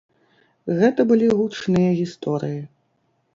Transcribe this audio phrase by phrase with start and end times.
[0.79, 2.59] Гэта былі гучныя гісторыі.